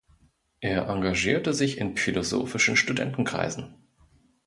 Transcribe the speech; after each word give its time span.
Er 0.61 0.87
engagierte 0.89 1.53
sich 1.53 1.77
in 1.77 1.95
philosophischen 1.95 2.75
Studentenkreisen. 2.75 3.75